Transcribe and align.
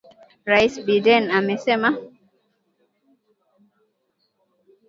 Rais 0.49 0.73
Biden 0.85 1.25
amesema 1.39 1.89